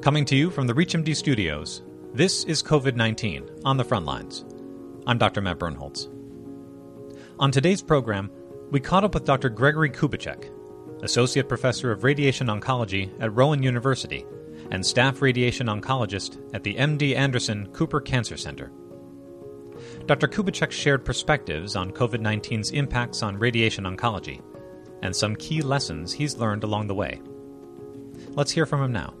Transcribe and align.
Coming 0.00 0.24
to 0.26 0.36
you 0.36 0.50
from 0.50 0.66
the 0.66 0.74
ReachMD 0.74 1.16
studios, 1.16 1.82
this 2.12 2.44
is 2.44 2.62
COVID 2.62 2.94
19 2.94 3.48
on 3.64 3.76
the 3.78 3.84
front 3.84 4.04
lines. 4.04 4.44
I'm 5.06 5.16
Dr. 5.16 5.40
Matt 5.40 5.58
Birnholz. 5.58 6.08
On 7.38 7.50
today's 7.50 7.80
program, 7.80 8.30
we 8.70 8.80
caught 8.80 9.04
up 9.04 9.14
with 9.14 9.24
Dr. 9.24 9.48
Gregory 9.48 9.88
Kubicek, 9.88 10.50
Associate 11.02 11.48
Professor 11.48 11.90
of 11.90 12.04
Radiation 12.04 12.48
Oncology 12.48 13.10
at 13.20 13.34
Rowan 13.34 13.62
University 13.62 14.26
and 14.70 14.84
Staff 14.84 15.22
Radiation 15.22 15.68
Oncologist 15.68 16.38
at 16.54 16.62
the 16.62 16.74
MD 16.74 17.16
Anderson 17.16 17.66
Cooper 17.68 18.00
Cancer 18.00 18.36
Center. 18.36 18.70
Dr. 20.06 20.28
Kubicek 20.28 20.70
shared 20.70 21.04
perspectives 21.04 21.76
on 21.76 21.90
COVID 21.92 22.20
19's 22.20 22.72
impacts 22.72 23.22
on 23.22 23.38
radiation 23.38 23.84
oncology 23.84 24.42
and 25.02 25.16
some 25.16 25.36
key 25.36 25.62
lessons 25.62 26.12
he's 26.12 26.36
learned 26.36 26.64
along 26.64 26.88
the 26.88 26.94
way. 26.94 27.20
Let's 28.30 28.50
hear 28.52 28.66
from 28.66 28.82
him 28.82 28.92
now. 28.92 29.14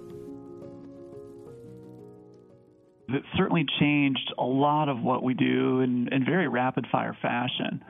It 3.14 3.22
certainly 3.36 3.64
changed 3.80 4.32
a 4.38 4.44
lot 4.44 4.88
of 4.88 5.00
what 5.00 5.22
we 5.22 5.34
do 5.34 5.80
in, 5.80 6.08
in 6.12 6.24
very 6.24 6.48
rapid 6.48 6.86
fire 6.90 7.16
fashion. 7.20 7.82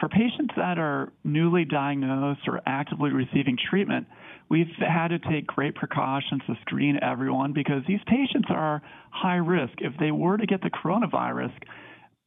For 0.00 0.08
patients 0.08 0.52
that 0.56 0.78
are 0.78 1.12
newly 1.22 1.64
diagnosed 1.64 2.40
or 2.48 2.60
actively 2.66 3.10
receiving 3.10 3.56
treatment, 3.70 4.06
we've 4.48 4.66
had 4.78 5.08
to 5.08 5.18
take 5.18 5.46
great 5.46 5.74
precautions 5.74 6.42
to 6.46 6.54
screen 6.62 6.98
everyone 7.00 7.52
because 7.52 7.82
these 7.86 8.00
patients 8.06 8.48
are 8.50 8.82
high 9.10 9.36
risk. 9.36 9.74
If 9.78 9.92
they 10.00 10.10
were 10.10 10.36
to 10.36 10.46
get 10.46 10.60
the 10.60 10.70
coronavirus, 10.70 11.52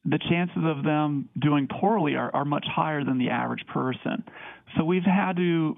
the 0.06 0.18
chances 0.30 0.62
of 0.64 0.84
them 0.84 1.28
doing 1.38 1.68
poorly 1.68 2.14
are, 2.14 2.34
are 2.34 2.44
much 2.44 2.64
higher 2.66 3.04
than 3.04 3.18
the 3.18 3.28
average 3.28 3.66
person. 3.66 4.24
So 4.76 4.84
we've 4.84 5.02
had 5.02 5.36
to, 5.36 5.76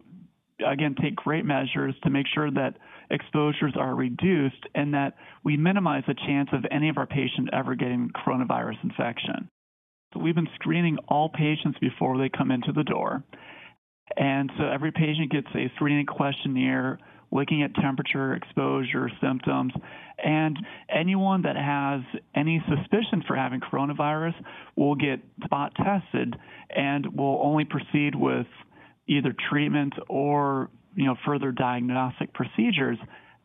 again, 0.67 0.95
take 1.01 1.17
great 1.17 1.45
measures 1.45 1.95
to 2.05 2.11
make 2.11 2.27
sure 2.33 2.51
that 2.51 2.75
exposures 3.11 3.75
are 3.77 3.95
reduced 3.95 4.67
and 4.75 4.95
that 4.95 5.15
we 5.45 5.57
minimize 5.57 6.05
the 6.07 6.15
chance 6.15 6.49
of 6.53 6.65
any 6.71 6.89
of 6.89 6.99
our 6.99 7.07
patients 7.07 7.51
ever 7.53 7.75
getting 7.75 8.11
coronavirus 8.11 8.83
infection. 8.83 9.49
So 10.13 10.21
we've 10.21 10.35
been 10.35 10.49
screening 10.55 10.99
all 11.09 11.29
patients 11.29 11.79
before 11.81 12.19
they 12.19 12.29
come 12.29 12.51
into 12.51 12.73
the 12.73 12.85
door. 12.85 13.23
And 14.17 14.51
so 14.59 14.65
every 14.65 14.91
patient 14.91 15.31
gets 15.31 15.49
a 15.55 15.71
screening 15.77 16.07
questionnaire 16.07 16.99
looking 17.31 17.63
at 17.63 17.75
temperature, 17.75 18.35
exposure, 18.35 19.11
symptoms, 19.21 19.73
and 20.25 20.59
anyone 20.89 21.43
that 21.43 21.57
has 21.57 22.01
any 22.35 22.63
suspicion 22.69 23.23
for 23.27 23.37
having 23.37 23.61
coronavirus 23.61 24.35
will 24.77 24.95
get 24.95 25.21
spot 25.45 25.73
tested 25.77 26.35
and 26.71 27.07
will 27.15 27.39
only 27.43 27.65
proceed 27.65 28.15
with 28.15 28.47
either 29.09 29.35
treatment 29.51 29.95
or 30.09 30.71
you 30.95 31.07
know 31.07 31.17
further 31.27 31.53
diagnostic 31.53 32.33
procedures 32.35 32.99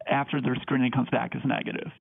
after 0.09 0.41
their 0.41 0.55
screening 0.61 0.91
comes 0.91 1.09
back 1.09 1.35
as 1.35 1.41
negative. 1.45 1.91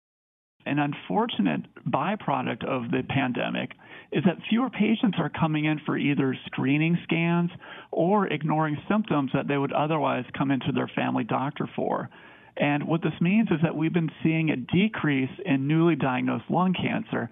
An 0.65 0.79
unfortunate 0.79 1.63
byproduct 1.89 2.65
of 2.65 2.91
the 2.91 3.03
pandemic 3.09 3.71
is 4.13 4.23
that 4.25 4.37
fewer 4.49 4.71
patients 4.71 5.17
are 5.19 5.31
coming 5.31 5.65
in 5.65 5.81
for 5.85 5.97
either 5.97 6.37
screening 6.47 6.97
scans 7.03 7.51
or 7.91 8.29
ignoring 8.29 8.77
symptoms 8.89 9.31
that 9.35 9.49
they 9.49 9.59
would 9.59 9.73
otherwise 9.73 10.25
come 10.37 10.51
into 10.51 10.71
their 10.73 10.91
family 10.95 11.25
doctor 11.25 11.69
for. 11.75 12.11
And 12.57 12.87
what 12.87 13.03
this 13.03 13.19
means 13.21 13.49
is 13.51 13.59
that 13.63 13.75
we've 13.75 13.93
been 13.93 14.11
seeing 14.23 14.51
a 14.51 14.57
decrease 14.57 15.31
in 15.45 15.67
newly 15.67 15.97
diagnosed 15.97 16.45
lung 16.51 16.75
cancer. 16.75 17.31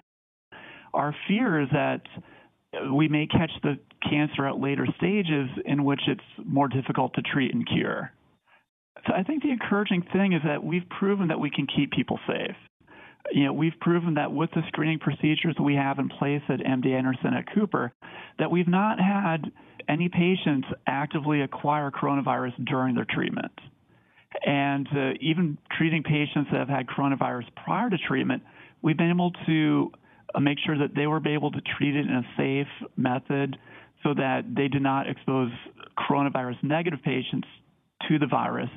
Our 0.93 1.15
fear 1.29 1.61
is 1.61 1.69
that 1.73 2.03
we 2.93 3.09
may 3.09 3.27
catch 3.27 3.51
the 3.63 3.79
cancer 4.09 4.47
at 4.47 4.59
later 4.59 4.87
stages 4.97 5.49
in 5.65 5.85
which 5.85 6.01
it's 6.07 6.21
more 6.45 6.69
difficult 6.69 7.15
to 7.15 7.23
treat 7.23 7.53
and 7.53 7.67
cure. 7.69 8.13
So 9.07 9.15
I 9.15 9.23
think 9.23 9.43
the 9.43 9.51
encouraging 9.51 10.05
thing 10.13 10.33
is 10.33 10.43
that 10.45 10.63
we've 10.63 10.89
proven 10.89 11.29
that 11.29 11.41
we 11.41 11.51
can 11.51 11.67
keep 11.67 11.91
people 11.93 12.19
safe 12.27 12.57
you 13.33 13.45
know, 13.45 13.53
we've 13.53 13.79
proven 13.81 14.15
that 14.15 14.33
with 14.33 14.51
the 14.51 14.63
screening 14.69 14.99
procedures 14.99 15.55
we 15.63 15.75
have 15.75 15.99
in 15.99 16.09
place 16.09 16.43
at 16.49 16.61
MD 16.61 16.97
Anderson 16.97 17.35
at 17.35 17.53
Cooper, 17.55 17.93
that 18.39 18.51
we've 18.51 18.69
not 18.69 18.99
had 18.99 19.51
any 19.89 20.09
patients 20.09 20.69
actively 20.87 21.43
acquire 21.43 21.91
coronavirus 21.91 22.65
during 22.67 22.95
their 22.95 23.07
treatment. 23.09 23.53
And 24.45 24.87
uh, 24.89 25.11
even 25.21 25.59
treating 25.77 26.03
patients 26.03 26.49
that 26.53 26.59
have 26.59 26.69
had 26.69 26.87
coronavirus 26.87 27.47
prior 27.65 27.91
to 27.91 27.99
treatment, 27.99 28.43
we've 28.83 28.97
been 28.97 29.11
able 29.11 29.33
to 29.47 29.91
Uh, 30.35 30.41
make 30.41 30.59
sure 30.65 30.79
that 30.79 30.95
they 30.95 31.07
were 31.07 31.27
able 31.27 31.51
to 31.51 31.61
treat 31.77 31.97
it 31.97 32.07
in 32.07 32.13
a 32.13 32.27
safe 32.37 32.89
method 32.97 33.57
so 34.03 34.15
that 34.15 34.43
they 34.55 34.69
did 34.69 34.83
not 34.83 35.09
expose 35.09 35.51
coronavirus 35.99 36.63
negative 36.63 37.01
patients 37.05 37.47
to 38.09 38.19
the 38.19 38.27
virus. 38.27 38.71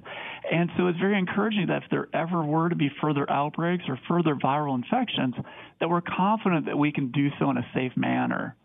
And 0.52 0.70
so 0.78 0.88
it's 0.88 1.00
very 1.00 1.18
encouraging 1.18 1.68
that 1.68 1.84
if 1.84 1.90
there 1.90 2.08
ever 2.14 2.44
were 2.44 2.70
to 2.70 2.76
be 2.76 2.90
further 3.02 3.30
outbreaks 3.30 3.86
or 3.88 3.98
further 4.08 4.36
viral 4.36 4.76
infections, 4.76 5.36
that 5.80 5.90
we're 5.90 6.02
confident 6.02 6.66
that 6.66 6.78
we 6.78 6.92
can 6.92 7.12
do 7.12 7.30
so 7.40 7.50
in 7.50 7.58
a 7.58 7.66
safe 7.74 7.94
manner. 7.96 8.56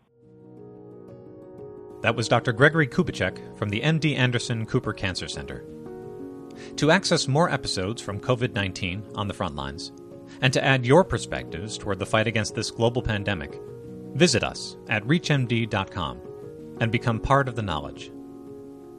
That 2.01 2.15
was 2.15 2.27
Dr. 2.27 2.53
Gregory 2.53 2.87
Kubicek 2.87 3.57
from 3.57 3.69
the 3.69 3.81
MD 3.81 4.15
Anderson 4.17 4.65
Cooper 4.65 4.93
Cancer 4.93 5.27
Center. 5.27 5.65
To 6.77 6.91
access 6.91 7.27
more 7.27 7.49
episodes 7.49 8.01
from 8.01 8.19
COVID 8.19 8.53
19 8.53 9.03
on 9.15 9.27
the 9.27 9.33
front 9.33 9.55
lines, 9.55 9.91
and 10.41 10.53
to 10.53 10.63
add 10.63 10.85
your 10.85 11.03
perspectives 11.03 11.77
toward 11.77 11.99
the 11.99 12.05
fight 12.05 12.27
against 12.27 12.55
this 12.55 12.71
global 12.71 13.01
pandemic, 13.01 13.59
visit 14.13 14.43
us 14.43 14.77
at 14.89 15.03
ReachMD.com 15.05 16.21
and 16.79 16.91
become 16.91 17.19
part 17.19 17.47
of 17.47 17.55
the 17.55 17.61
knowledge. 17.61 18.11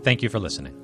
Thank 0.02 0.22
you 0.22 0.28
for 0.28 0.38
listening. 0.38 0.74